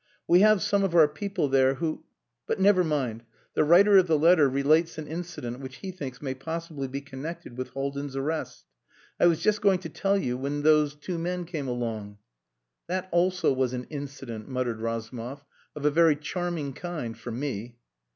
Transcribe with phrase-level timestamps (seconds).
[0.27, 3.23] "We have some of our people there who...but never mind.
[3.53, 7.55] The writer of the letter relates an incident which he thinks may possibly be connected
[7.55, 8.65] with Haldin's arrest.
[9.19, 12.17] I was just going to tell you when those two men came along."
[12.87, 15.43] "That also was an incident," muttered Razumov,
[15.75, 17.77] "of a very charming kind for me."